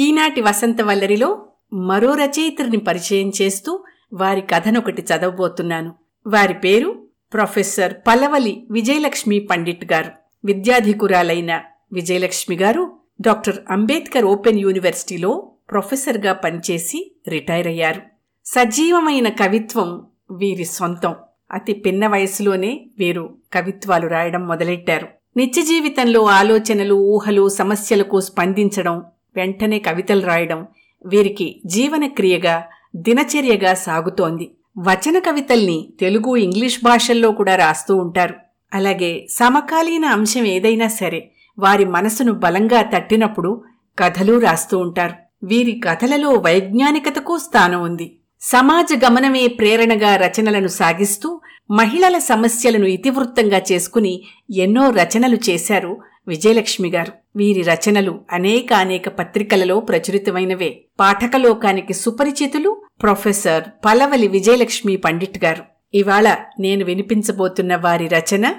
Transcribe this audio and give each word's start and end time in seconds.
ఈనాటి 0.00 0.40
వసంత 0.40 0.82
వల్లరిలో 0.82 1.46
మరో 1.72 2.14
రచయిత్రిని 2.14 2.76
పరిచయం 2.76 3.32
చేస్తూ 3.42 3.84
వారి 4.12 4.40
కథనొకటి 4.40 5.02
చదవబోతున్నాను. 5.02 5.94
వారి 6.26 6.54
పేరు 6.54 7.06
ప్రొఫెసర్ 7.32 7.94
పలవలి 8.08 8.66
విజయలక్ష్మి 8.70 9.40
పండిట్ 9.40 9.92
గారు. 9.92 10.10
విద్యాధికురాలైన 10.44 11.60
విజయలక్ష్మి 11.92 12.56
గారు 12.56 12.92
డాక్టర్ 13.20 13.56
అంబేద్కర్ 13.70 14.24
ఓపెన్ 14.24 14.60
యూనివర్సిటీలో 14.60 15.50
ప్రొఫెసర్గా 15.70 16.32
పనిచేసి 16.32 17.14
రిటైర్ 17.28 17.66
అయ్యారు. 17.66 18.02
సజీవమైన 18.44 19.28
కవిత్వం 19.28 20.06
వీరి 20.30 20.64
సొంతం. 20.64 21.14
అతి 21.52 21.72
పిన్న 21.72 22.06
వయసులోనే 22.06 22.86
వీరు 22.98 23.34
కవిత్వాలు 23.52 24.06
రాయడం 24.06 24.46
మొదలెట్టారు. 24.46 25.08
నిత్య 25.36 25.62
జీవితంలో 25.62 26.24
ఆలోచనలు 26.24 26.94
ఊహలు 26.94 27.48
సమస్యలకు 27.48 28.20
స్పందించడం 28.20 29.04
వెంటనే 29.36 29.78
కవితలు 29.78 30.26
రాయడం 30.26 30.66
వీరికి 31.06 31.60
జీవన 31.66 32.06
క్రియగా 32.06 32.64
దినచర్యగా 32.96 33.74
సాగుతోంది. 33.74 34.50
వచన 34.78 35.18
కవితల్ని 35.18 35.92
తెలుగు 36.00 36.36
ఇంగ్లీష్ 36.36 36.78
భాషల్లో 36.84 37.32
కూడా 37.32 37.56
రాస్తూ 37.56 37.96
ఉంటారు. 37.96 38.34
అలాగే 38.74 39.26
సమకాలీన 39.30 40.04
అంశం 40.04 40.44
ఏదైనా 40.46 40.88
సరే 40.88 41.30
వారి 41.58 41.84
మనసును 41.84 42.32
బలంగా 42.32 42.82
తట్టినప్పుడు 42.82 43.64
కథలు 43.98 44.40
రాస్తూ 44.40 44.78
ఉంటారు. 44.78 45.14
వీరి 45.42 45.80
కథలలో 45.88 46.30
వైజ్ఞానికతకు 46.30 47.38
స్థానం 47.38 47.82
ఉంది. 47.82 48.16
సమాజ 48.40 49.04
గమనమే 49.04 49.46
ప్రేరణగా 49.46 50.16
రచనలను 50.16 50.68
సాగిస్తూ 50.68 51.40
మహిళల 51.70 52.18
సమస్యలను 52.18 52.86
ఇతివృత్తంగా 52.86 53.62
చేసుకుని 53.72 54.22
ఎన్నో 54.54 54.90
రచనలు 54.90 55.38
చేశారు 55.50 56.00
విజయలక్ష్మి 56.28 56.90
గారు. 56.90 57.12
వీరి 57.36 57.62
రచనలు 57.62 58.20
అనేకానేక 58.32 59.08
అనేక 59.08 59.08
పత్రికలలో 59.08 59.80
ప్రచురితమైనవే. 59.80 60.84
పాఠకలోకానికి 61.00 61.92
సుపరిచితులు 61.92 62.82
ప్రొఫెసర్ 63.02 63.64
పలవలి 63.84 64.28
విజయలక్ష్మి 64.28 64.96
పండిట్ 64.96 65.44
గారు. 65.44 65.64
ఇవాళ 65.94 66.36
నేను 66.60 66.84
వినిపించబోతున్న 66.84 67.76
వారి 67.76 68.08
రచన 68.08 68.54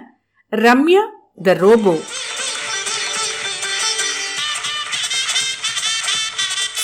Ramya 0.53 1.07
the 1.41 1.49
robot. 1.49 1.97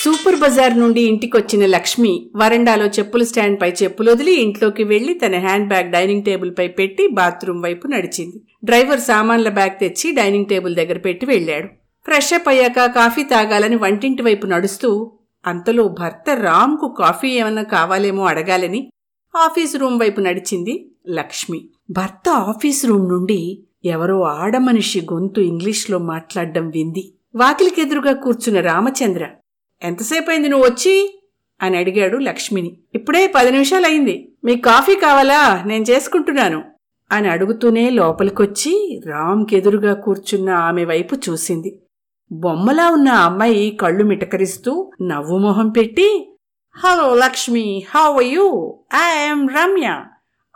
Super 0.08 0.36
bazaar 0.40 0.78
నుండి 0.78 1.00
ఇంటికొచ్చిన 1.00 1.66
లక్ష్మి 1.66 2.30
వరండాలో 2.36 2.86
చెప్పుల 2.86 3.22
స్టాండ్ 3.22 3.60
పై 3.62 3.70
చెప్పులు 3.70 4.10
వదిలి 4.10 4.34
ఇంట్లోకి 4.34 4.84
వెళ్ళి 4.84 5.14
తన 5.14 5.38
హ్యాండ్ 5.38 5.68
బ్యాగ్ 5.68 5.90
డైనింగ్ 5.92 6.24
టేబుల్ 6.24 6.52
పై 6.58 6.68
పెట్టి 6.68 7.08
బాత్రూమ్ 7.08 7.62
వైపు 7.62 7.86
నడిచింది. 7.86 8.38
డ్రైవర్ 8.64 9.00
సామాన్ల 9.00 9.48
బ్యాగ్ 9.48 9.80
తెచ్చి 9.80 10.10
డైనింగ్ 10.10 10.46
టేబుల్ 10.46 10.76
దగ్గర 10.76 10.98
పెట్టి 10.98 11.26
వెళ్ళాడు 11.26 11.66
ఫ్రెష్ 12.04 12.34
అప్ 12.34 12.48
అయ్యాక 12.48 12.86
కాఫీ 12.86 13.22
తాగాలని 13.22 13.76
వంటింటి 13.76 14.22
వైపు 14.22 14.46
నడుస్తూ 14.46 15.12
అంతలో 15.46 15.88
భర్త 15.88 16.30
రామ్కు 16.30 16.94
కాఫీ 16.98 17.28
ఏమన్నా 17.28 17.62
కావాలేమో 17.62 18.24
అడగాలని 18.24 18.90
ఆఫీస్ 19.36 19.76
రూమ్ 19.76 20.00
వైపు 20.00 20.20
నడిచింది 20.20 20.90
లక్ష్మి. 21.08 21.60
భర్త 21.90 22.28
ఆఫీస్ 22.28 22.86
రూమ్ 22.86 23.08
నుండి 23.08 23.40
ఎవరో 23.84 24.22
ఆడమనిషి 24.22 25.00
గొంతు 25.12 25.40
ఇంగ్లీష్లో 25.40 25.98
మాట్లాడడం 25.98 26.68
వింది. 26.68 27.12
వాకిలికెదురుగా 27.34 28.12
కూర్చున్న 28.12 28.60
రామచంద్ర 28.60 29.26
ఎంతసేపు 29.82 30.30
అయింది 30.30 30.48
నువ్వు 30.48 30.66
వచ్చి 30.66 31.22
అని 31.62 31.78
అడిగాడు 31.78 32.18
లక్ష్మిని. 32.18 32.76
ఇప్పుడే 32.94 33.26
పది 33.26 33.50
నిమిషాలయింది 33.50 34.32
మీకు 34.44 34.60
కాఫీ 34.60 34.94
కావాలా? 34.94 35.62
నేను 35.66 35.84
చేసుకుంటున్నాను. 35.90 36.64
అని 37.12 37.28
అడుగుతూనే 37.28 37.90
లోపలికొచ్చి 37.90 39.00
రామ్కెదురుగా 39.06 39.94
కూర్చున్న 39.94 40.50
ఆమె 40.50 40.84
వైపు 40.84 41.14
చూసింది. 41.14 41.80
బొమ్మలా 42.32 42.90
ఉన్న 42.90 43.08
అమ్మాయి 43.08 43.78
కళ్ళు 43.80 44.04
మిటకరిస్తూ 44.04 44.92
నవ్వు 45.02 45.38
మొహం 45.38 45.68
పెట్టి 45.68 46.38
hello 46.76 47.14
Lakshmi 47.14 47.82
how 47.94 48.20
you? 48.22 48.78
I'm 48.94 49.48
Ramya 49.50 50.04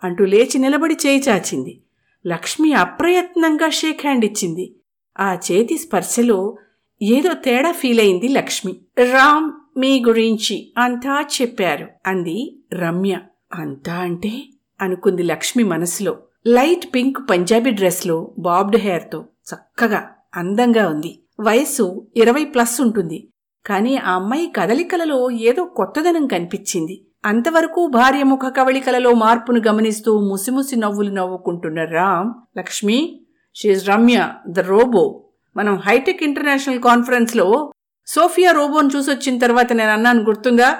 అంటూ 0.04 0.24
లేచి 0.24 0.58
నిలబడి 0.58 0.96
చేయి 1.06 1.22
చాచింది. 1.28 1.80
లక్ష్మి 2.26 2.72
అప్రయత్నంగా 2.72 3.68
షేక్ 3.68 4.00
హ్యాండ్ 4.00 4.24
ఇచ్చింది. 4.24 4.74
ఆ 5.20 5.34
చేతి 5.34 5.78
స్పర్శలో 5.78 6.56
ఏదో 7.02 7.32
తేడా 7.32 7.72
ఫీల్ 7.72 8.00
అయింది 8.00 8.28
లక్ష్మి. 8.28 8.76
రామ్ 9.12 9.52
మీ 9.78 10.04
గురించి 10.04 10.72
అంతా 10.78 11.26
చెప్పారు 11.40 11.88
అంది 12.06 12.62
రమ్య. 12.74 13.18
అంతా 13.54 13.94
అంటే 13.94 14.32
అనుకుంది 14.80 15.22
లక్ష్మి 15.22 15.64
మనసులో. 15.64 16.18
లైట్ 16.46 16.94
పింక్ 16.94 17.30
పంజాబీ 17.30 17.70
డ్రెస్లో 17.70 18.34
బాబ్డ్ 18.38 18.76
హెయిర్తో 18.76 19.18
చక్కగా 19.20 20.08
అందంగా 20.34 20.88
ఉంది. 20.88 21.22
వయసు 21.40 22.06
ఇరవై 22.16 22.44
ప్లస్ 22.44 22.80
ఉంటుంది. 22.80 23.28
కానీ 23.66 23.96
ఆ 23.96 24.12
అమ్మాయి 24.12 24.52
కదలికలలో 24.56 25.30
ఏదో 25.30 25.64
కొత్తదనం 25.64 26.26
కనిపించింది. 26.26 27.06
అంతవరకు 27.24 27.86
భార్య 27.86 28.22
ముఖ 28.22 28.40
కవళికలలో 28.56 29.14
మార్పును 29.14 29.62
గమనిస్తూ 29.68 30.20
ముసిముసి 30.20 30.76
నవ్వులు 30.76 31.10
నవ్వుకుంటున్న 31.10 31.84
Ram 31.84 32.58
Lakshmi 32.58 33.26
she's 33.54 33.88
Ramya 33.88 34.32
the 34.48 34.60
robot 34.60 35.21
మనం 35.56 35.76
హైటెక్ 35.76 36.22
ఇంటర్నేషనల్ 36.22 36.80
కాన్ఫరెన్స్లో 36.80 37.72
సోఫియా 38.06 38.52
రోబోని 38.52 38.88
చూసొచ్చిన 38.96 39.38
తర్వాత 39.38 39.72
నేను 39.72 39.90
అన్నాను 39.90 40.22
గుర్తుందా? 40.22 40.78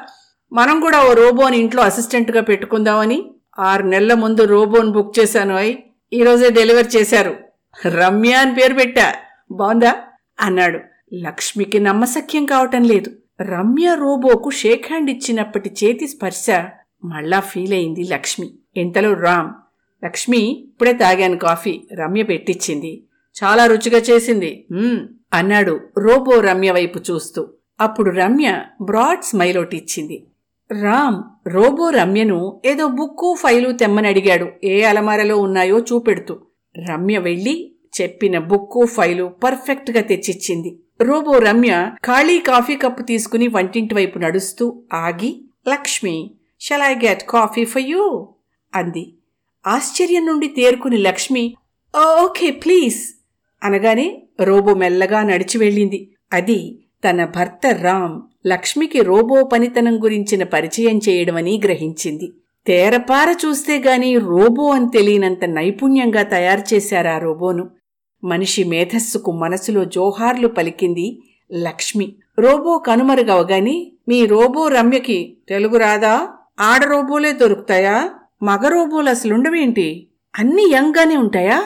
మనం 0.53 0.81
కూడా 0.81 1.05
ఓ 1.05 1.13
రోబోని 1.13 1.59
ఇంట్లో 1.59 1.83
అసిస్టెంట్గా 1.83 2.41
పెట్టుకుందామని 2.41 3.31
ఆరు 3.59 3.83
నెలల 3.83 4.15
ముందు 4.15 4.45
రోబోని 4.45 4.91
బుక్ 4.91 5.19
చేశాను. 5.19 5.55
అయి 5.55 5.85
ఈరోజే 6.13 6.51
డెలివరీ 6.51 6.89
చేశారు. 6.97 7.37
రమ్య 7.89 8.33
అని 8.33 8.55
పేరు 8.55 8.75
పెట్టా. 8.75 9.15
బాగుందా 9.51 9.97
అన్నాడు. 10.41 10.81
లక్ష్మికి 11.15 11.79
నమ్మసఖ్యం 11.79 12.47
కావటం 12.47 12.83
లేదు. 12.83 13.11
రమ్య 13.41 13.97
రోబోకు 13.99 14.51
షేక్ 14.51 14.87
హ్యాండ్ 14.89 15.11
ఇచ్చినప్పటి 15.11 15.71
చేతి 15.85 16.09
స్పర్శ 16.09 16.47
మళ్ళా 17.05 17.41
ఫీల్ 17.41 17.73
అయింది 17.73 18.05
లక్ష్మి. 18.05 18.51
ఇంతలో 18.77 19.13
రామ్ 19.15 19.51
లక్ష్మి 20.05 20.39
ఇప్పుడే 20.39 20.93
తాగాను 20.93 21.39
కాఫీ. 21.39 21.83
రమ్య 21.95 22.23
పెట్టించింది 22.23 23.05
చాలా 23.37 23.63
రుచిగా 23.67 24.01
చేసింది. 24.11 24.51
అన్నాడు 25.33 25.75
రోబో 25.99 26.35
రమ్య 26.41 26.71
వైపు 26.71 26.99
చూస్తూ. 27.11 27.43
అప్పుడు 27.81 28.11
రమ్య 28.11 28.49
బ్రాడ్ 28.81 29.23
స్మైల్ 29.23 29.59
ఒకటి 29.59 29.77
ఇచ్చింది. 29.77 30.17
రామ్ 30.71 31.19
రోబో 31.47 31.87
రమ్యను 31.91 32.39
ఏదో 32.65 32.85
బుక్కు 32.99 33.29
ఫైలు 33.43 33.69
తెమ్మని 33.73 34.09
అడిగాడు. 34.09 34.47
ఏ 34.65 34.77
అలమారలో 34.83 35.37
ఉన్నాయో 35.39 35.79
చూపెడుతూ. 35.81 36.35
రమ్య 36.75 37.19
వెళ్ళి 37.19 37.55
చెప్పిన 38.01 38.37
బుక్కు 38.51 38.83
ఫైలు 38.87 39.25
పర్ఫెక్ట్గా 39.45 40.03
తెచ్చిచ్చింది. 40.03 40.71
రోబో 41.03 41.35
రమ్య 41.39 41.73
ఖాళీ 42.05 42.37
కాఫీ 42.51 42.77
కప్పు 42.77 43.03
తీసుకుని 43.03 43.49
వంటింటి 43.49 43.95
వైపు 43.95 44.19
నడుస్తూ 44.19 44.67
ఆగి 45.05 45.33
Lakshmi 45.69 46.15
shall 46.61 46.83
I 46.83 46.95
get 47.07 47.25
coffee 47.31 47.65
for 47.65 47.87
you 47.87 48.05
అంది. 48.73 49.05
ఆశ్చర్యం 49.65 50.25
నుండి 50.27 50.49
తేరుకుని 50.49 50.99
లక్ష్మి 50.99 51.45
oh, 51.95 52.13
ఓకే 52.25 52.49
ప్లీజ్ 52.51 53.01
అనగానే 53.63 54.23
రోబో 54.41 54.75
మెల్లగా 54.75 55.23
నడిచి 55.23 55.59
వెళ్ళింది. 55.59 56.11
అది 56.33 56.79
తన 57.11 57.25
భర్త 57.25 57.67
రామ్ 57.67 58.23
లక్ష్మికి 58.47 59.03
రోబో 59.03 59.45
పనితనం 59.45 60.05
గురించిన 60.05 60.43
పరిచయం 60.43 61.01
చేయడమని 61.09 61.61
గ్రహించింది. 61.65 62.33
తేరపార 62.67 63.35
చూస్తే 63.47 63.79
గాని 63.79 64.19
రోబో 64.19 64.71
అని 64.71 64.87
తెలియనంత 64.95 65.45
నైపుణ్యంగా 65.45 66.23
తయారు 66.23 66.75
చేశారా 66.75 67.19
రోబోను. 67.19 67.71
మనిషి 68.25 68.65
మేధస్సుకు 68.65 69.33
మనసులో 69.33 69.85
జోహార్లు 69.85 70.49
పలికింది 70.49 71.23
లక్ష్మి. 71.53 72.17
రోబో 72.39 72.79
కనుమరుగవగాని 72.79 73.93
మీ 74.09 74.27
రోబో 74.27 74.69
రమ్యకి 74.69 75.37
తెలుగు 75.49 75.77
రాదా? 75.77 76.29
ఆడ 76.61 76.85
రోబోలే 76.85 77.33
దొరుకుతాయా? 77.33 78.11
మగ 78.43 78.69
రోబోలు 78.69 79.09
అసలుండవేంటి? 79.09 80.07
అన్ని 80.39 80.71
యంగ్గానే 80.71 81.17
ఉంటాయా? 81.17 81.63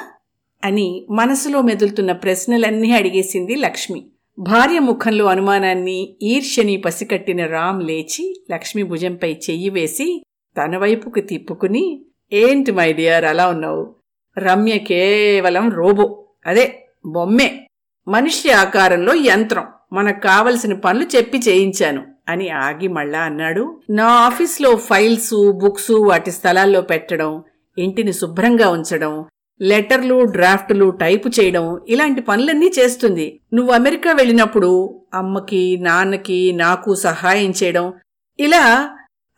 అని 0.64 1.06
మనసులో 1.10 1.62
మెదులుతున్న 1.62 2.12
ప్రశ్నలన్నీ 2.12 2.90
అడిగేసింది 2.90 3.54
లక్ష్మి. 3.54 4.06
భార్య 4.38 4.78
ముఖంలో 4.78 5.24
అనుమానాన్ని 5.24 6.16
ఈర్ష్యని 6.22 6.76
పసికట్టిన 6.76 7.46
రామ్ 7.46 7.82
లేచి 7.82 8.44
లక్ష్మి 8.50 8.82
భుజంపై 8.82 9.32
చెయ్యి 9.32 9.70
వేసి 9.70 10.22
తన 10.62 10.76
వైపుకు 10.76 11.20
తిప్పుకుని 11.20 12.06
ఏంటి 12.32 12.70
మై 12.72 12.92
డియర్ 12.92 13.24
అలా 13.24 13.48
ఉన్నావు? 13.48 13.94
రమ్య 14.38 14.78
కేవలం 14.78 15.70
రోబో. 15.70 16.26
అదే 16.46 16.86
బొమ్మే. 17.06 17.66
మనిషి 18.08 18.50
ఆకారంలో 18.50 19.14
యంత్రం. 19.14 19.64
మనకు 19.92 20.20
కావలసిన 20.20 20.74
పనులు 20.74 21.16
చెప్పి 21.16 21.38
చేయించాను 21.38 22.02
అని 22.28 22.48
ఆగి 22.48 22.88
మళ్ళా 22.88 23.20
అన్నాడు. 23.20 23.80
నా 23.90 24.06
ఆఫీస్లో 24.06 24.76
ఫైల్స్ 24.76 25.52
బుక్స్ 25.52 25.90
వాటి 25.90 26.30
స్థలాల్లో 26.30 26.80
పెట్టడం 26.80 27.42
ఇంటిని 27.78 28.12
శుభ్రంగా 28.12 28.68
ఉంచడం 28.70 29.24
లెటర్లు 29.60 30.24
డ్రాఫ్ట్లు 30.24 30.90
టైపు 30.90 31.28
చేయడం 31.28 31.78
ఇలాంటి 31.88 32.20
పనులన్నీ 32.20 32.72
చేస్తుంది. 32.78 33.40
నువ్వు 33.54 33.72
అమెరికా 33.72 34.12
వెళ్ళినప్పుడు 34.12 34.70
అమ్మకి 35.14 35.76
నాన్నకి 35.80 36.52
నాకు 36.52 36.94
సహాయం 36.94 37.50
చేయడం 37.62 37.92
ఇలా 38.38 38.64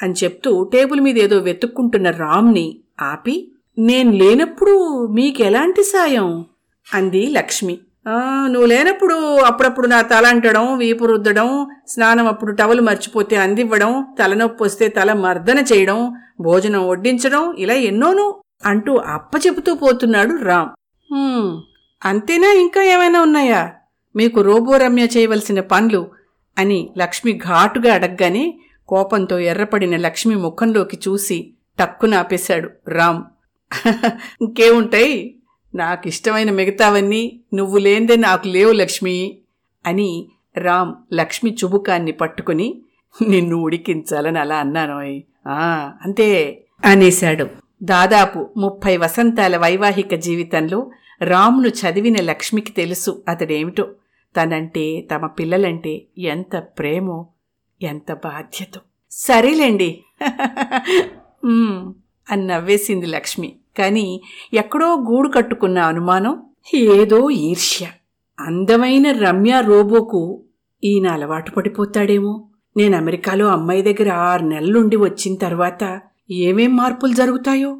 అని 0.02 0.14
చెప్తూ 0.24 0.64
టేబుల్ 0.72 1.00
మీద 1.00 1.18
ఏదో 1.18 1.38
వెతుక్కుంటున్న 1.38 2.10
రామ్ని 2.10 2.66
ఆపి 3.00 3.36
నేను 3.78 4.10
లేనప్పుడు 4.12 5.06
మీకెలాంటి 5.14 5.82
సాయం? 5.82 6.44
అంది 6.94 7.26
లక్ష్మి. 7.26 7.78
నువ్వు 8.48 8.66
లేనప్పుడు 8.66 9.14
అప్పుడప్పుడు 9.44 9.86
నా 9.86 10.00
తల 10.02 10.26
అంటడం 10.26 10.78
వీపు 10.78 11.04
రుద్దడం 11.04 11.48
స్నానం 11.88 12.26
అప్పుడు 12.26 12.52
టవల్ 12.52 12.80
మర్చిపోతే 12.80 13.36
అందివ్వడం 13.36 14.06
తలనొప్పి 14.18 14.62
వస్తే 14.62 14.88
తల 14.88 15.12
మర్దన 15.12 15.58
చేయడం 15.72 15.98
భోజనం 16.40 16.88
వడ్డించడం 16.88 17.54
ఇలా 17.58 17.74
ఎన్నోను 17.74 18.26
అంటూ 18.64 18.96
అప్ప 18.96 19.30
చెబుతూ 19.46 19.74
పోతున్నాడు 19.74 20.34
రామ్. 20.42 20.70
అంతేనా 22.04 22.52
ఇంకా 22.52 22.82
ఏమైనా 22.82 23.22
ఉన్నాయా? 23.22 23.72
మీకు 24.16 24.40
రోబోరమ్య 24.40 25.04
చేయవలసిన 25.04 25.60
పనులు 25.60 26.10
అని 26.58 26.90
లక్ష్మి 26.98 27.32
ఘాటుగా 27.32 27.94
అడగగానే 27.94 28.58
కోపంతో 28.88 29.38
ఎర్రపడిన 29.38 29.96
లక్ష్మి 29.96 30.34
ముఖంలోకి 30.34 30.98
చూసి 31.08 31.54
టక్కున 31.78 32.14
ఆపేశాడు 32.14 32.70
రామ్. 32.88 33.22
ఇంకేముంటాయి? 34.42 35.34
నాకిష్టమైన 35.74 36.50
మిగతావన్నీ 36.50 37.40
నువ్వు 37.54 37.78
లేందే 37.78 38.16
నాకు 38.16 38.48
లేవు 38.48 38.72
లక్ష్మి 38.72 39.38
అని 39.86 40.28
రామ్ 40.56 40.94
లక్ష్మి 41.14 41.56
చుబుకాన్ని 41.64 42.12
పట్టుకుని 42.12 42.82
నిన్ను 43.28 43.56
ఉడికించాలని 43.56 44.38
అలా 44.38 44.56
అన్నానోయ్. 44.56 45.22
అంతే 46.02 46.28
అనేశాడు. 46.84 47.67
దాదాపు 47.82 48.48
ముప్పై 48.56 48.96
వసంతాల 48.96 49.56
వైవాహిక 49.56 50.14
జీవితంలో 50.14 50.90
రామును 51.22 51.68
చదివిన 51.68 52.16
లక్ష్మికి 52.20 52.72
తెలుసు 52.72 53.22
అతడేమిటో. 53.28 53.88
తనంటే 54.36 55.00
తమ 55.00 55.26
పిల్లలంటే 55.26 56.06
ఎంత 56.18 56.56
ప్రేమో 56.56 57.26
ఎంత 57.82 58.12
బాధ్యతో. 58.12 58.80
సరేలేండి. 59.10 60.00
అని 62.30 62.46
నవ్వేసింది 62.46 63.06
లక్ష్మి. 63.06 63.56
కాని 63.78 64.20
ఎక్కడో 64.54 64.86
గూడు 64.86 65.28
కట్టుకున్న 65.28 65.78
అనుమానం 65.78 66.42
ఏదో 66.74 67.30
ఈర్ష్య. 67.30 67.86
అందమైన 68.40 69.12
రమ్య 69.12 69.62
రోబోకు 69.66 70.42
ఈయన 70.84 71.06
అలవాటు 71.08 71.50
పడిపోతాడేమో. 71.50 72.48
నేను 72.76 72.96
అమెరికాలో 72.96 73.46
అమ్మాయి 73.46 73.82
దగ్గర 73.82 74.12
ఆరు 74.12 74.42
నెలలుండి 74.42 74.96
వచ్చిన 74.96 75.34
తర్వాత 75.34 76.00
ఏమేం 76.30 76.76
మార్పులు 76.76 77.12
జరుగుతాయో? 77.12 77.78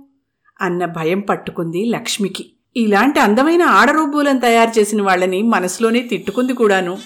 అన్న 0.60 0.84
భయం 0.84 1.20
పట్టుకుంది 1.20 1.84
లక్ష్మికి. 1.84 2.50
ఇలాంటి 2.76 3.20
అందమైన 3.20 3.62
ఆడరోబోలను 3.62 4.40
తయారు 4.40 4.78
చేసిన 4.78 5.02
వాళ్ళని 5.02 5.42
మనసులోనే 5.42 6.00
తిట్టుకుంది 6.00 6.52
కూడాను. 6.52 6.98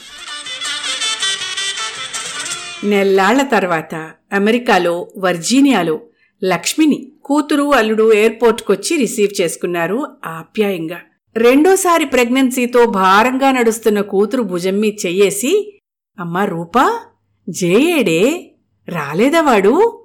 నెల్లాళ్ళ 2.85 3.43
తర్వాత 3.43 4.11
అమెరికాలో 4.33 5.09
వర్జీనియాలో 5.19 6.01
లక్ష్మిని 6.45 7.13
కూతురు 7.25 7.73
అల్లుడు 7.73 8.13
ఎయిర్పోర్ట్కొచ్చి 8.13 8.97
రిసీవ్ 8.97 9.41
చేసుకున్నారు 9.41 10.07
ఆప్యాయంగా. 10.25 11.01
రెండోసారి 11.37 12.05
ప్రెగ్నెన్సీతో 12.05 12.87
భారంగా 12.87 13.53
నడుస్తున్న 13.53 14.01
కూతురు 14.01 14.43
భుజం 14.43 14.79
మీద 14.79 14.93
చెయ్యేసి 15.07 15.81
అమ్మా 16.19 16.45
రూపా 16.45 17.01
జేయేడే 17.49 18.55
రాలేదా 18.89 19.41
వాడు? 19.41 20.02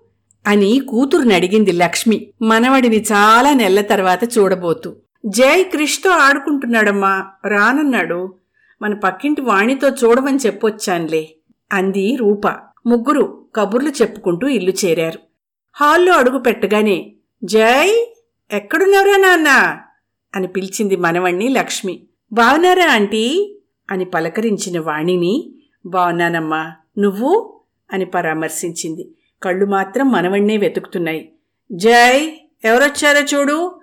అని 0.48 0.80
కూతురుని 0.80 1.36
అడిగింది 1.36 1.72
లక్ష్మి. 1.72 2.34
మనవడిని 2.42 3.02
చాలా 3.02 3.54
నెలల 3.54 3.82
తర్వాత 3.82 4.38
చూడబోతూ. 4.38 4.96
జై 5.26 5.64
క్రిష్తో 5.64 6.10
ఆడుకుంటున్నాడమ్మా 6.10 7.28
రానన్నాడు. 7.48 8.36
మన 8.82 8.94
పక్కింటి 8.94 9.42
వాణితో 9.42 9.90
చూడమని 9.90 10.38
చెప్పొచ్చాన్లే 10.46 11.36
అంది 11.74 12.16
రూప. 12.16 12.48
ముగ్గురు 12.86 13.46
కబుర్లు 13.56 13.90
చెప్పుకుంటూ 13.90 14.48
ఇల్లు 14.48 14.74
చేరారు. 14.86 15.20
హాల్లో 15.76 16.14
అడుగు 16.14 16.40
పెట్టగానే 16.40 17.12
జై 17.44 18.14
ఎక్కడున్నారా 18.52 19.18
నాన్న? 19.18 19.78
అని 20.36 20.48
పిలిచింది 20.48 20.96
మనవణ్ణి 20.96 21.48
లక్ష్మి. 21.50 22.08
బాగున్నారా 22.34 22.94
ఆంటీ? 22.94 23.58
అని 23.92 24.06
పలకరించిన 24.06 24.80
వాణిని 24.80 25.56
బాగున్నానమ్మా 25.86 26.72
నువ్వు? 26.98 27.60
అని 27.94 28.06
పరామర్శించింది. 28.06 29.12
కళ్ళు 29.44 29.66
మాత్రం 29.66 30.12
మనవణ్ణే 30.12 30.58
వెతుకుతున్నాయి. 30.58 31.32
జై 31.72 32.42
ఎవరొచ్చారో 32.64 33.20
చూడు 33.20 33.80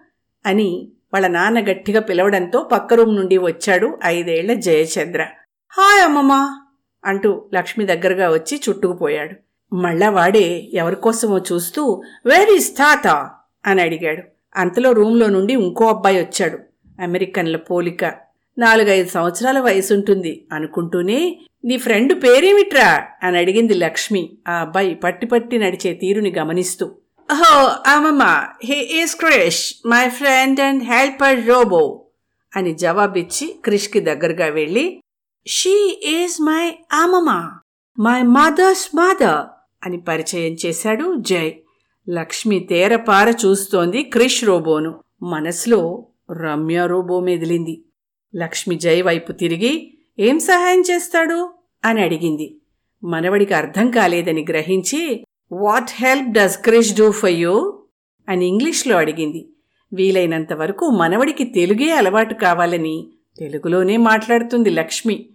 అని 0.47 0.89
వాళ్ళ 1.12 1.27
నాన్న 1.27 1.61
గట్టిగా 1.61 2.01
పిలవడంతో 2.01 2.62
పక్క 2.62 2.95
రూమ్ 2.95 3.17
నుండి 3.17 3.39
వచ్చాడు 3.39 3.99
ఐదేళ్ళ 4.05 4.53
జయచంద్ర. 4.53 5.27
హాయ్ 5.69 6.05
అమ్మమ్మ 6.05 6.61
అంటూ 7.05 7.49
లక్ష్మి 7.55 7.87
దగ్గరగా 7.87 8.31
వచ్చి 8.31 8.61
చుట్టుకుపోయాడు 8.69 9.35
మళ్ళా 9.75 10.11
వాడే 10.11 10.71
ఎవరికోసమో 10.73 11.39
చూస్తూ 11.39 12.03
వేర్ 12.27 12.50
ఈస్ 12.50 12.77
తాత? 12.77 13.31
అని 13.67 13.83
అడిగాడు. 13.83 14.23
అంతలో 14.57 14.93
రూంలో 14.93 15.27
నుండి 15.27 15.53
ఇంకో 15.53 15.87
అబ్బాయి 15.87 16.21
వచ్చాడు. 16.21 16.59
అమెరికన్ల 17.03 17.57
పోలిక. 17.57 18.05
నాలుగైదు 18.59 19.09
సంవత్సరాల 19.09 19.61
వయసుంటుంది 19.61 20.47
అనుకుంటూనే 20.53 21.41
నీ 21.64 21.76
ఫ్రెండ్ 21.76 22.22
పేరేమిట్రా? 22.22 23.06
అని 23.22 23.38
అడిగింది 23.38 23.75
లక్ష్మి. 23.75 24.38
ఆ 24.49 24.52
అబ్బాయి 24.52 24.94
పట్టి 24.94 25.26
పట్టి 25.26 25.58
నడిచే 25.58 25.94
తీరుని 25.94 26.32
గమనిస్తూ. 26.32 26.87
ఓహో 27.32 27.69
అమ్మమ్మ 27.87 28.44
he 28.64 28.75
is 28.75 29.16
Krish 29.16 29.75
my 29.87 30.08
friend 30.08 30.61
and 30.61 30.82
helper 30.82 31.49
robot 31.49 32.06
అని 32.56 32.75
జవాబిచ్చి 32.75 33.55
క్రిష్కి 33.64 34.00
దగ్గరగా 34.00 34.46
వెళ్ళి 34.46 35.00
షీ 35.46 36.00
ఈజ్ 36.05 36.43
మై 36.43 36.72
ఆమమ్మా 36.93 37.58
మై 37.99 38.22
మదర్స్ 38.22 38.96
మదర్ 38.96 39.46
అని 39.87 40.00
పరిచయం 40.00 40.56
చేశాడు 40.66 41.14
జై. 41.19 41.62
లక్ష్మి 42.11 42.61
తేరపార 42.61 43.28
చూస్తోంది 43.31 44.02
క్రిష్ 44.02 44.44
రోబోను. 44.44 45.05
మనసులో 45.22 46.06
రమ్య 46.43 46.87
రోబో 46.87 47.20
మెదిలింది. 47.20 47.84
లక్ష్మి 48.37 48.75
జై 48.75 49.02
వైపు 49.02 49.32
తిరిగి 49.32 49.94
ఏం 50.19 50.38
సహాయం 50.38 50.81
చేస్తాడు? 50.81 51.50
అని 51.84 52.02
అడిగింది. 52.02 52.61
మనవడికి 53.05 53.55
అర్థం 53.55 53.90
కాలేదని 53.90 54.46
గ్రహించి 54.50 55.25
what 55.52 55.90
help 55.93 56.32
does 56.32 56.58
Krish 56.58 56.94
do 56.94 57.11
for 57.11 57.31
you? 57.31 57.82
అని 58.28 58.46
ఇంగ్లీష్లో 58.46 58.96
అడిగింది. 58.96 59.49
వీలైనంత 59.93 60.52
వరకు 60.52 60.87
మనవడికి 60.87 61.44
తెలుగే 61.44 61.90
అలవాటు 61.90 62.34
కావాలని 62.34 63.08
తెలుగులోనే 63.38 63.96
మాట్లాడుతుంది 63.96 64.70
లక్ష్మి. 64.70 65.28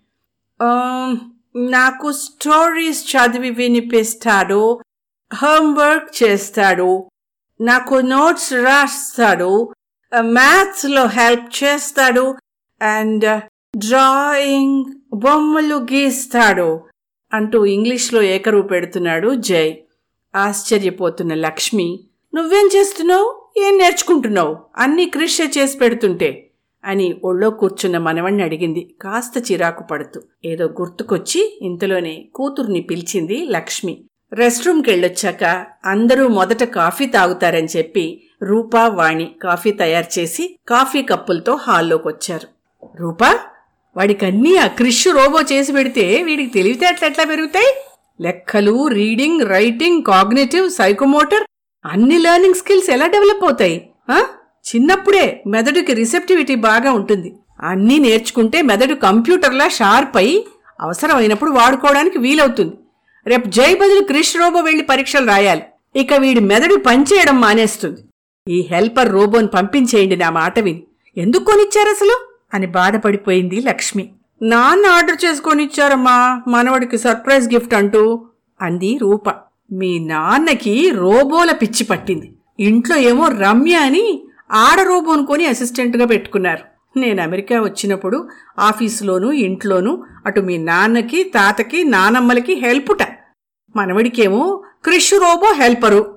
నాకు 1.55 2.11
స్టోరీస్ 2.11 3.15
చదివి 3.15 3.49
వినిపిస్తాడు 3.49 4.81
హోంవర్క్ 5.33 6.23
చేస్తాడు 6.23 7.09
నాకు 7.61 7.95
నోట్స్ 7.95 8.53
రాస్తాడు 8.53 9.73
మ్యాథ్స్లో 10.19 11.07
హెల్ప్ 11.07 11.63
చేస్తాడు 11.63 12.35
అండ్ 12.81 13.41
డ్రాయింగ్ 13.77 14.85
బొమ్మలు 15.13 15.75
గీస్తాడు 15.75 16.81
అంటూ 17.33 17.65
ఇంగ్లీష్లో 17.65 18.21
ఏకరువు 18.21 18.61
పెడుతున్నాడు 18.61 19.35
జై. 19.35 19.81
ఆశ్చర్యపోతున్న 20.35 21.33
లక్ష్మి 21.33 21.99
నువ్వేం 22.35 22.69
చేస్తున్నావు? 22.75 23.49
ఏం 23.57 23.77
నేర్చుకుంటున్నావు? 23.77 24.57
అన్నీ 24.77 25.05
కృషి 25.05 25.43
చేసి 25.57 25.77
పెడుతుంటే 25.77 26.49
అని 26.83 27.21
ఒళ్ళో 27.23 27.49
కూర్చున్న 27.49 27.97
మనవణ్ణి 27.97 28.43
అడిగింది 28.43 28.95
కాస్త 29.01 29.51
చిరాకు 29.51 29.83
పడుతూ. 29.83 30.21
ఏదో 30.45 30.65
గుర్తుకొచ్చి 30.65 31.59
ఇంతలోనే 31.61 32.25
కూతుర్ని 32.35 32.81
పిలిచింది 32.81 33.45
లక్ష్మి. 33.45 34.03
రెస్ట్రూమ్కి 34.33 34.89
వెళ్ళొచ్చాక 34.89 35.65
అందరూ 35.85 36.27
మొదట 36.27 36.63
కాఫీ 36.63 37.05
తాగుతారని 37.05 37.67
చెప్పి 37.77 38.21
రూపా 38.43 38.87
వాణి 38.87 39.35
కాఫీ 39.43 39.71
తయారు 39.71 40.19
చేసి 40.19 40.59
కాఫీ 40.67 41.01
కప్పులతో 41.01 41.55
హాల్లోకి 41.55 42.07
వచ్చారు 42.07 42.47
రూపా 42.99 43.39
వాడికన్నీ 43.95 44.51
ఆ 44.63 44.65
క్రిష్ 44.79 45.05
రోబో 45.17 45.39
చేసి 45.51 45.71
పెడితే 45.71 46.03
వీడికి 46.27 46.51
తెలివితేటలు 46.57 47.05
ఎట్లా 47.09 47.23
పెరుగుతాయి? 47.31 47.69
లెక్కలు 48.25 48.75
రీడింగ్ 48.99 49.41
రైటింగ్ 49.55 49.99
కాగ్నేటివ్ 50.03 50.65
సైకోమోటర్ 50.69 51.45
అన్ని 51.85 52.17
లెర్నింగ్ 52.17 52.59
స్కిల్స్ 52.61 52.89
ఎలా 52.95 53.07
డెవలప్ 53.15 53.43
అవుతాయి? 53.43 53.77
చిన్నప్పుడే 54.69 55.25
మెదడుకి 55.47 55.93
రిసెప్టివిటీ 55.93 56.55
బాగా 56.67 56.89
ఉంటుంది. 56.99 57.29
అన్నీ 57.69 57.97
నేర్చుకుంటే 57.99 58.57
మెదడు 58.69 58.95
కంప్యూటర్లా 59.05 59.67
షార్ప్ 59.79 60.17
అయి 60.21 60.35
అవసరమైనప్పుడు 60.81 61.51
వాడుకోవడానికి 61.51 62.17
వీలవుతుంది. 62.25 62.75
రేపు 63.27 63.47
జై 63.57 63.71
బదులు 63.81 64.03
క్రిష్ 64.11 64.35
రోబో 64.41 64.59
వెళ్ళి 64.67 64.83
పరీక్షలు 64.91 65.27
రాయాలి. 65.33 65.63
ఇక 66.01 66.13
వీడి 66.23 66.41
మెదడు 66.51 66.75
పనిచేయడం 66.87 67.37
మానేస్తుంది. 67.41 68.01
ఈ 68.47 68.59
హెల్పర్ 68.71 69.13
రోబోని 69.17 69.49
పంపించేయండి 69.55 70.17
నా 70.23 70.29
మాట 70.39 70.55
విని. 70.65 70.83
ఎందుకు 71.17 71.43
కొనిచ్చారు 71.43 71.89
అసలు 71.95 72.15
అని 72.53 72.67
బాధపడిపోయింది 72.67 73.61
లక్ష్మి. 73.61 74.09
నాన్న 74.41 74.85
ఆర్డర్ 74.85 75.25
చేసుకొని 75.25 75.63
ఇచ్చారమ్మా 75.63 76.41
మనవడికి 76.47 76.97
సర్ప్రైజ్ 76.97 77.53
గిఫ్ట్ 77.53 77.73
అంటూ 77.73 78.25
అంది 78.61 78.97
రూప. 79.01 79.29
మీ 79.71 79.99
నాన్నకి 79.99 80.89
రోబోల 80.89 81.51
పిచ్చి 81.51 81.83
పట్టింది. 81.83 82.33
ఇంట్లో 82.59 82.97
ఏమో 82.97 83.27
రమ్య 83.27 83.75
అని 83.75 84.23
ఆడ 84.51 84.79
రోబోను 84.81 85.25
కొని 85.25 85.45
అసిస్టెంట్గా 85.45 86.05
పెట్టుకున్నారు. 86.05 86.63
నేను 86.99 87.23
అమెరికా 87.23 87.61
వచ్చినప్పుడు 87.61 88.27
ఆఫీసులోనూ 88.59 89.31
ఇంట్లోనూ 89.31 90.03
అటు 90.25 90.41
మీ 90.41 90.57
నాన్నకి 90.57 91.23
తాతకి 91.23 91.83
నానమ్మలకి 91.83 92.53
హెల్పుట. 92.53 93.03
మనవడికేమో 93.75 94.63
క్రిష్ 94.83 95.13
రోబో 95.13 95.53
హెల్పరు 95.53 96.15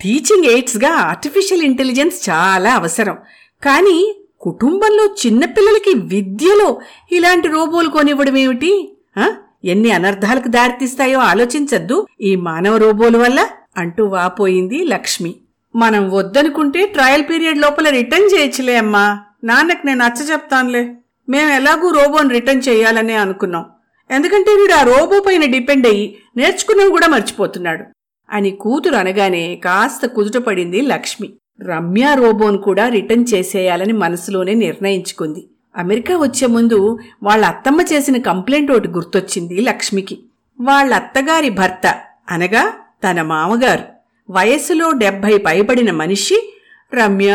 టీచింగ్ 0.00 0.44
ఎయిడ్స్గా 0.44 0.90
ఆర్టిఫిషియల్ 0.92 1.62
ఇంటెలిజెన్స్ 1.62 2.30
చాలా 2.30 2.74
అవసరం. 2.74 3.16
కానీ 3.62 4.19
కుటుంబంలో 4.40 5.14
చిన్నపిల్లలకి 5.26 5.98
విద్యలో 5.98 6.80
ఇలాంటి 7.12 7.48
రోబోలు 7.48 7.88
కొనివ్వడం 7.88 8.36
ఏమిటి? 8.36 8.96
ఆ? 9.18 9.32
ఎన్ని 9.64 9.90
అనర్థాలకు 9.90 10.48
దారితీస్తాయో 10.48 11.18
ఆలోచించద్దు. 11.18 12.06
ఈ 12.20 12.36
మానవ 12.36 12.76
రోబోల 12.76 13.16
వల్ల 13.16 13.46
అంటూ 13.76 14.04
వాపోయింది 14.04 14.84
లక్ష్మి. 14.84 15.34
మనం 15.76 16.10
వద్దనుకుంటే 16.10 16.86
ట్రయల్ 16.86 17.24
పీరియడ్ 17.30 17.58
లోపల 17.58 17.88
రిటర్న్ 17.88 18.30
చేయొచ్చులే 18.34 18.76
అమ్మా. 18.76 19.18
నాన్నకు 19.44 19.86
నేను 19.86 20.06
నచ్చ 20.06 20.32
చెప్తానులే. 20.32 20.94
మేము 21.28 21.50
ఎలాగూ 21.52 21.90
రోబోని 21.90 22.28
రిటర్న్ 22.28 22.62
చేయాలనే 22.68 23.14
అనుకున్నాం. 23.14 23.64
ఎందుకంటే 24.10 24.50
వీడు 24.50 24.72
ఆ 24.72 24.82
రోబో 24.82 25.20
పైన 25.20 25.44
డిపెండ్ 25.44 25.86
అయ్యి 25.86 26.16
నేర్చుకున్నవి 26.36 26.90
కూడా 26.90 27.06
మర్చిపోతున్నాడు. 27.06 27.84
అని 28.30 28.50
కూతురు 28.50 28.94
అనగానే 28.94 29.60
కాస్త 29.64 30.06
కుదుటపడింది 30.06 30.80
లక్ష్మి. 30.80 31.32
రమ్య 31.62 32.14
రోబోను 32.14 32.58
కూడా 32.58 32.88
రిటర్న్ 32.88 33.24
చేసేయాలని 33.34 33.92
మనసులోనే 33.92 34.54
నిర్ణయించుకుంది. 34.54 35.46
అమెరికా 35.76 36.16
వచ్చే 36.16 36.46
ముందు 36.46 36.98
వాళ్ళ 37.22 37.44
అత్తమ్మ 37.44 37.80
చేసిన 37.80 38.18
కంప్లైంట్ 38.18 38.72
ఒకటి 38.72 38.88
గుర్తొచ్చింది 38.88 39.60
లక్ష్మికి. 39.60 40.18
వాళ్ళ 40.60 40.94
అత్తగారి 40.94 41.50
భర్త 41.50 41.94
అనగా 42.30 42.72
తన 43.04 43.22
మామగారు 43.22 43.82
వయస్సులో 44.30 44.92
డెబ్భై 44.92 45.38
పైబడిన 45.38 45.90
మనిషి 45.90 46.54
రమ్య 46.94 47.30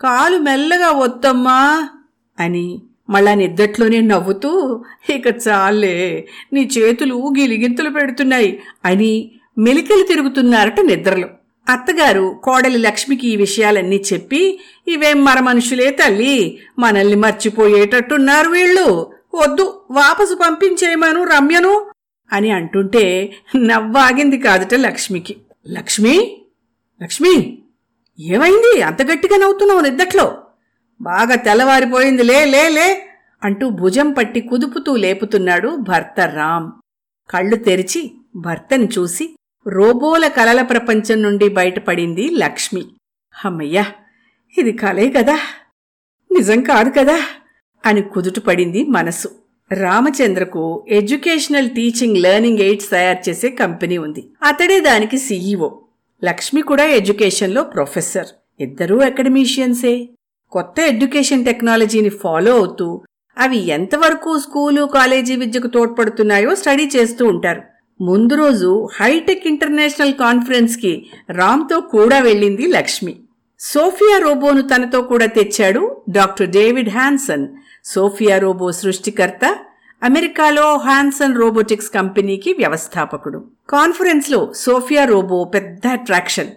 కాలు 0.00 0.38
మెల్లగా 0.38 0.90
వద్దమ్మా 0.92 1.88
అని 2.40 2.82
మళ్ళా 3.10 3.34
నిద్దట్లోనే 3.34 4.00
నవ్వుతూ 4.00 4.84
ఇక 5.10 5.26
చాలే 5.48 6.28
నీ 6.52 6.70
చేతులు 6.78 7.34
గిలిగింతలు 7.38 7.90
పెడుతున్నాయి 7.90 8.62
అని 8.84 9.30
మెలికలు 9.58 10.02
తిరుగుతున్నారట 10.02 10.80
నిద్రలో. 10.80 11.28
అత్తగారు 11.68 12.40
కోడలి 12.42 12.78
లక్ష్మికి 12.78 13.28
ఈ 13.28 13.36
విషయాలన్నీ 13.36 14.02
చెప్పి 14.12 14.60
ఇవేం 14.88 15.24
మర 15.24 15.40
మనుషులే 15.40 15.90
తల్లి? 15.90 16.58
మనల్ని 16.78 17.14
మర్చిపోయేటట్టున్నారు 17.14 18.48
వీళ్ళు. 18.48 19.12
వద్దు 19.34 19.82
వాపసు 19.90 20.34
పంపించేయమను 20.34 21.24
రమ్యను 21.24 21.86
అని 22.32 22.50
అంటుంటే 22.50 23.32
నవ్వాగింది 23.56 24.38
కాదుట 24.38 24.74
లక్ష్మికి. 24.74 25.36
లక్ష్మి? 25.68 26.36
లక్ష్మి? 27.02 27.58
ఏమైంది? 28.20 28.82
అంత 28.82 29.02
గట్టిగా 29.02 29.36
నవ్వుతున్నావు 29.36 29.80
నిద్దట్లో? 29.80 30.38
బాగా 31.00 31.34
తెల్లవారిపోయింది 31.34 32.22
లే 32.22 32.44
లే 32.44 32.68
లే 32.68 33.06
అంటూ 33.44 33.68
భుజం 33.68 34.12
పట్టి 34.12 34.40
కుదుపుతూ 34.40 34.96
లేపుతున్నాడు 34.96 35.68
భర్త 35.68 36.20
రామ్. 36.20 36.72
కళ్ళు 37.30 37.56
తెరిచి 37.56 38.10
భర్తని 38.36 38.88
చూసి 38.98 39.36
రోబోల 39.66 40.26
కలల 40.26 40.62
ప్రపంచం 40.62 41.22
నుండి 41.22 41.48
బయటపడింది 41.48 42.28
లక్ష్మి. 42.28 42.84
అమ్మయ్యా 43.44 43.86
ఇది 44.58 44.72
కలే 44.72 45.10
కదా? 45.10 45.38
నిజం 46.32 46.60
కాదు 46.62 46.90
కదా? 46.90 47.20
అని 47.86 48.02
కుదుటపడింది 48.02 48.84
మనసు. 48.84 49.28
రామచంద్రకు 49.72 50.84
ఎడ్యుకేషనల్ 50.88 51.70
టీచింగ్ 51.70 52.16
లెర్నింగ్ 52.16 52.58
ఎయిడ్స్ 52.58 52.90
తయారు 52.90 53.28
చేసే 53.28 53.48
కంపెనీ 53.48 53.98
ఉంది. 53.98 54.28
అతడే 54.42 54.80
దానికి 54.80 55.18
సీఈఓ 55.18 55.70
లక్ష్మి 56.24 56.62
కూడా 56.62 56.84
ఎడ్యుకేషన్లో 56.84 57.62
ప్రొఫెసర్. 57.62 58.26
ఇద్దరూ 58.60 59.00
అకాడమీషియన్సే. 59.00 60.08
కొత్త 60.50 60.80
ఎడ్యుకేషన్ 60.80 61.44
టెక్నాలజీని 61.44 62.08
ఫాలో 62.08 62.56
అవుతూ 62.56 63.02
అవి 63.38 63.58
ఎంతవరకు 63.58 64.38
స్కూలు 64.38 64.84
కాలేజీ 64.84 65.36
విద్యకు 65.36 65.66
తోడ్పడుతున్నాయో 65.66 66.54
స్టడీ 66.54 66.90
చేస్తూ 66.96 67.26
ఉంటారు. 67.26 67.73
ముందు 68.00 68.34
రోజు 68.34 68.88
హైటెక్ 69.00 69.46
ఇంటర్నేషనల్ 69.46 70.14
కాన్ఫరెన్స్కి 70.14 71.06
రామ్తో 71.30 71.80
కూడా 71.80 72.18
వెళ్ళింది 72.18 72.66
లక్ష్మి. 72.66 73.16
సోఫియా 73.60 74.18
రోబోను 74.18 74.62
తనతో 74.62 75.02
కూడా 75.02 75.26
తెచ్చాడు 75.26 76.02
doctor 76.10 76.48
David 76.48 76.88
Hanson. 76.88 77.48
Sophia 77.84 78.38
robot 78.38 78.72
సృష్టికర్త 78.72 79.56
అమెరికాలో 80.02 80.78
హ్యాన్సన్ 80.78 81.36
రోబోటిక్స్ 81.36 81.90
కంపెనీకి 81.90 82.52
వ్యవస్థాపకుడు. 82.52 83.44
కాన్ఫరెన్స్లో 83.68 84.52
సోఫియా 84.52 85.04
రోబో 85.04 85.44
పెద్ద 85.44 85.86
అట్రాక్షన్. 85.86 86.48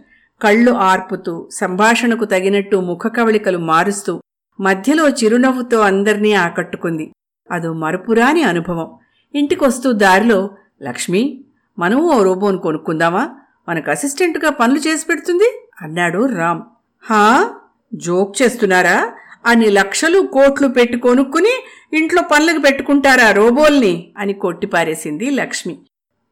కళ్ళు 0.42 0.72
ఆర్పుతూ 0.72 1.50
సంభాషణకు 1.52 2.26
తగినట్టు 2.26 2.78
ముఖ 2.78 3.08
కవళికలు 3.18 3.58
మారుస్తూ 3.58 4.22
మధ్యలో 4.60 5.10
చిరునవ్వుతో 5.10 5.80
అందర్నీ 5.80 6.34
ఆకట్టుకుంది. 6.34 7.12
అదో 7.52 7.74
మరుపురాని 7.74 8.44
అనుభవం. 8.44 8.92
ఇంటికొస్తూ 9.36 9.92
దారిలో 9.92 10.50
లక్ష్మి 10.84 11.44
మనము 11.80 12.04
ఓ 12.04 12.24
రోబోను 12.24 12.58
కొనుక్కుందామా? 12.58 13.30
మనకు 13.70 13.92
అసిస్టెంట్గా 13.92 14.52
పనులు 14.52 14.80
చేసి 14.80 15.06
పెడుతుంది? 15.10 15.68
అన్నాడు 15.82 16.26
రామ్. 16.26 16.62
హా? 17.04 17.50
జోక్ 17.94 18.42
చేస్తున్నారా? 18.42 19.12
అన్ని 19.46 19.70
లక్షలు 19.70 20.22
కోట్లు 20.22 20.68
పెట్టి 20.68 21.00
కొనుక్కుని 21.00 21.64
ఇంట్లో 21.94 22.22
పనులకు 22.22 22.62
పెట్టుకుంటారా 22.62 23.32
రోబోల్ని? 23.32 24.12
అని 24.18 24.34
కొట్టిపారేసింది 24.34 25.30
లక్ష్మి. 25.30 25.78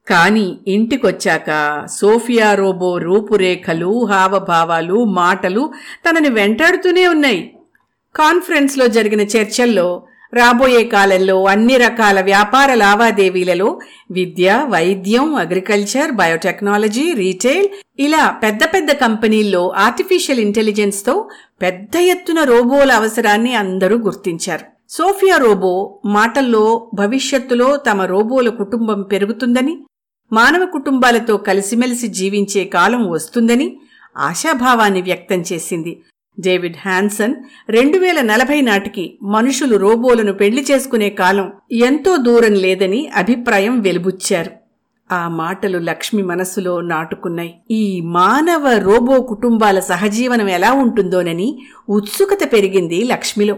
కాని 0.08 0.60
ఇంటికొచ్చాక 0.68 1.82
సోఫియా 1.86 2.56
రోబో 2.56 2.98
రూపురేఖలు 2.98 4.06
హావభావాలు 4.06 5.04
మాటలు 5.04 5.74
తనని 6.10 6.30
వెంటాడుతూనే 6.30 7.08
ఉన్నాయి. 7.08 7.58
కాన్ఫరెన్స్లో 8.16 8.88
జరిగిన 8.88 9.22
చర్చల్లో 9.22 10.08
రాబోయే 10.36 10.84
కాలంలో 10.84 11.44
అన్ని 11.44 11.78
రకాల 11.78 12.22
వ్యాపార 12.22 12.74
లావాదేవీలలో 12.74 13.80
విద్య 14.12 14.68
వైద్యం 14.70 15.36
అగ్రికల్చర్ 15.36 16.12
బయోటెక్నాలజీ 16.12 17.12
రీటైల్ 17.14 17.68
ఇలా 18.00 18.24
పెద్ద 18.44 18.64
పెద్ద 18.74 18.92
కంపెనీల్లో 18.92 19.70
ఆర్టిఫిషియల్ 19.78 20.40
ఇంటెలిజెన్స్తో 20.40 21.30
పెద్ద 21.62 21.96
ఎత్తున 21.96 22.44
రోబోల 22.44 22.92
అవసరాన్ని 22.92 23.56
అందరూ 23.56 23.98
గుర్తించారు. 23.98 24.66
సోఫియా 24.90 25.38
రోబో 25.38 26.00
మాటల్లో 26.06 26.92
భవిష్యత్తులో 26.94 27.78
తమ 27.78 28.02
రోబోల 28.02 28.50
కుటుంబం 28.50 29.02
పెరుగుతుందని 29.02 29.76
మానవ 30.34 30.66
కుటుంబాలతో 30.66 31.38
కలిసిమెలిసి 31.38 32.08
జీవించే 32.08 32.64
కాలం 32.66 33.10
వస్తుందని 33.10 33.68
ఆశాభావాన్ని 34.18 35.02
వ్యక్తం 35.02 35.42
చేసింది. 35.42 35.94
డేవిడ్ 36.40 36.76
హ్యాన్సన్ 36.86 37.36
రెండు 37.70 37.98
వేల 37.98 38.22
నలభై 38.22 38.62
నాటికి 38.62 39.18
మనుషులు 39.22 39.76
రోబోలను 39.76 40.34
పెళ్ళి 40.34 40.66
చేసుకునే 40.72 41.10
కాలం 41.10 41.52
ఎంతో 41.72 42.18
దూరం 42.18 42.54
లేదని 42.54 43.08
అభిప్రాయం 43.16 43.82
వెలుబుచ్చారు. 43.82 44.52
ఆ 45.12 45.28
మాటలు 45.28 45.78
లక్ష్మి 45.78 46.22
మనస్సులో 46.24 46.82
నాటుకున్నాయి. 46.82 47.54
ఈ 47.72 48.02
మానవ 48.02 48.68
రోబో 48.78 49.22
కుటుంబాల 49.22 49.80
సహజీవనం 49.80 50.50
ఎలా 50.50 50.72
ఉంటుందోనని 50.72 51.60
ఉత్సుకత 51.90 52.54
పెరిగింది 52.54 53.04
లక్ష్మిలో. 53.04 53.58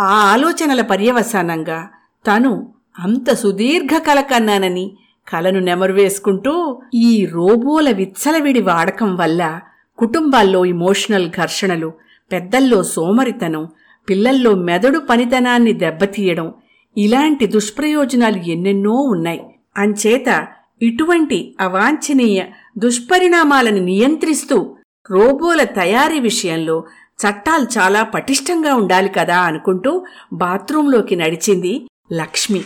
ఆ 0.00 0.04
ఆలోచనల 0.04 0.80
పర్యవసానంగా 0.80 1.88
తను 2.26 2.72
అంత 2.98 3.34
సుదీర్ఘ 3.34 3.98
కల 3.98 4.20
కన్నానని 4.20 4.96
కలను 5.28 5.60
నెమరువేసుకుంటూ 5.60 6.82
ఈ 6.94 7.26
రోబోల 7.26 7.90
విచ్చలవిడి 7.90 8.60
వాడకం 8.60 9.16
వల్ల 9.16 9.60
కుటుంబాల్లో 9.98 10.64
ఇమోషనల్ 10.64 11.30
ఘర్షణలు 11.30 11.92
పెద్దల్లో 12.30 12.82
సోమరితనం 12.82 13.68
పిల్లల్లో 14.08 14.54
మెదడు 14.54 14.98
పనితనాన్ని 14.98 15.72
దెబ్బతీయడం 15.72 16.54
ఇలాంటి 16.96 17.46
దుష్ప్రయోజనాలు 17.46 18.50
ఎన్నెన్నో 18.50 18.94
ఉన్నాయి. 19.14 19.40
అంచేత 19.76 20.46
ఇటువంటి 20.82 21.54
అవాంఛనీయ 21.60 22.44
దుష్పరిణామాలను 22.78 23.84
నియంత్రిస్తూ 23.84 24.76
రోబోల 25.10 25.62
తయారీ 25.64 26.20
విషయంలో 26.20 26.84
చట్టాలు 27.26 27.66
చాలా 27.78 28.02
పటిష్టంగా 28.02 28.74
ఉండాలి 28.74 29.08
కదా 29.08 29.36
అనుకుంటూ 29.36 30.04
బాత్రూంలోకి 30.32 31.16
నడిచింది 31.16 31.88
లక్ష్మి. 32.12 32.60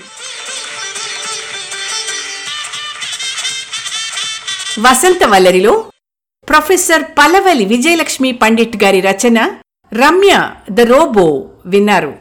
వసంత 4.85 5.23
వల్లరిలో 5.27 5.90
ప్రొఫెసర్ 6.51 7.05
పలవలి 7.19 7.65
విజయలక్ష్మి 7.73 8.31
పండిట్ 8.43 8.77
గారి 8.85 9.01
రచన 9.09 9.39
రమ్య 9.93 10.33
ద 10.79 10.81
రోబో 10.93 11.27
విన్నారు. 11.73 12.13